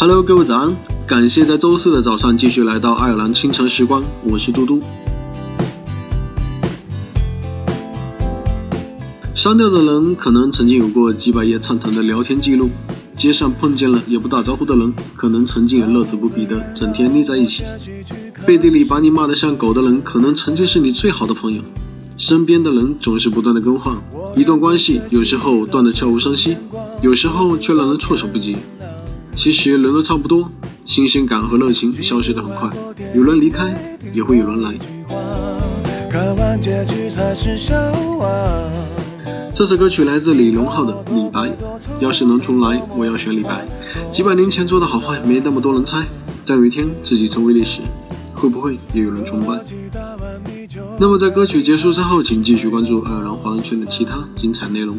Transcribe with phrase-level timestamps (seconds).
[0.00, 0.74] Hello，各位早安！
[1.06, 4.80] 感谢在周四的早上继续来到爱尔兰清晨时光，我是嘟嘟。
[9.34, 12.70] 删掉的人可能曾经有过几百页畅谈的聊天记录，
[13.14, 17.64] 街上碰见了也不打招呼的人，可能曾经也乐此不疲的整天腻在一起。
[18.46, 21.60] 背地里把你骂得像狗的人，可能曾经是你最好的朋友。
[22.16, 23.94] 身边的人总是不断的更换，
[24.34, 26.56] 一段关系有时候断得悄无声息，
[27.02, 28.56] 有时候却让人措手不及。
[29.40, 30.50] 其实人都差不多，
[30.84, 32.68] 新鲜感和热情消失得很快，
[33.14, 33.74] 有人离开，
[34.12, 34.74] 也会有人来。
[39.54, 41.40] 这首歌曲来自李荣浩的《李白》，
[42.00, 43.66] 要是能重来，我要选李白。
[44.10, 46.04] 几百年前做的好坏，没那么多人猜，
[46.44, 47.80] 但有一天自己成为历史，
[48.34, 49.58] 会不会也有人崇拜？
[50.98, 54.98] 那么在歌曲结束之后，请继续关注爱尔兰华人圈的其他精彩内容。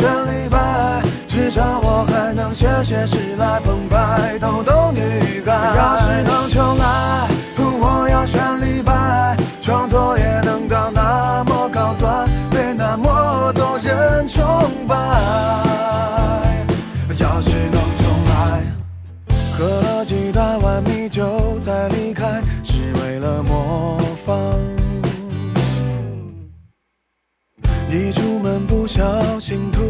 [0.00, 5.52] 选李白，至少我还能写写诗来澎湃，逗逗女孩。
[5.76, 14.42] 要是能重来，我要选李白，创作也能到那么高端，被那么多人崇
[14.88, 14.96] 拜。
[17.18, 18.62] 要是能重来，
[19.52, 22.40] 喝了几大碗米酒再离开。
[22.64, 24.34] 是为了模仿，
[27.90, 29.89] 一出门不小心吐